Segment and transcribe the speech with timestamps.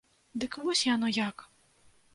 [0.43, 1.47] Дык вось яно як!